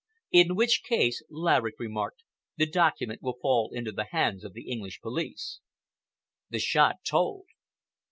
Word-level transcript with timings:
"In 0.31 0.55
which 0.55 0.81
case," 0.81 1.21
Laverick 1.29 1.75
remarked, 1.77 2.23
"the 2.57 2.65
document 2.65 3.21
will 3.21 3.37
fall 3.39 3.69
into 3.71 3.91
the 3.91 4.05
hands 4.09 4.43
of 4.43 4.53
the 4.53 4.67
English 4.67 4.99
police." 4.99 5.59
The 6.49 6.57
shot 6.57 7.03
told. 7.07 7.45